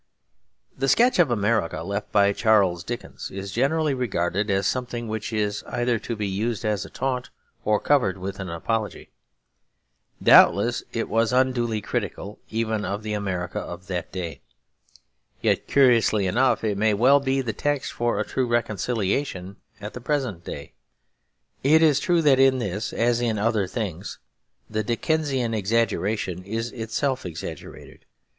The 0.75 0.87
sketch 0.87 1.19
of 1.19 1.29
America 1.29 1.83
left 1.83 2.11
by 2.11 2.33
Charles 2.33 2.83
Dickens 2.83 3.29
is 3.29 3.51
generally 3.51 3.93
regarded 3.93 4.49
as 4.49 4.65
something 4.65 5.07
which 5.07 5.31
is 5.31 5.61
either 5.67 5.99
to 5.99 6.15
be 6.15 6.25
used 6.27 6.65
as 6.65 6.83
a 6.83 6.89
taunt 6.89 7.29
or 7.63 7.79
covered 7.79 8.17
with 8.17 8.39
an 8.39 8.49
apology. 8.49 9.11
Doubtless 10.23 10.81
it 10.91 11.07
was 11.07 11.31
unduly 11.31 11.81
critical, 11.81 12.39
even 12.49 12.83
of 12.83 13.03
the 13.03 13.13
America 13.13 13.59
of 13.59 13.85
that 13.89 14.11
day; 14.11 14.41
yet 15.39 15.67
curiously 15.67 16.25
enough 16.25 16.63
it 16.63 16.79
may 16.79 16.95
well 16.95 17.19
be 17.19 17.39
the 17.41 17.53
text 17.53 17.91
for 17.93 18.19
a 18.19 18.25
true 18.25 18.47
reconciliation 18.47 19.57
at 19.79 19.93
the 19.93 20.01
present 20.01 20.43
day. 20.43 20.73
It 21.61 21.83
is 21.83 21.99
true 21.99 22.23
that 22.23 22.39
in 22.39 22.57
this, 22.57 22.91
as 22.91 23.21
in 23.21 23.37
other 23.37 23.67
things, 23.67 24.17
the 24.67 24.83
Dickensian 24.83 25.53
exaggeration 25.53 26.43
is 26.43 26.71
itself 26.71 27.23
exaggerated. 27.23 28.05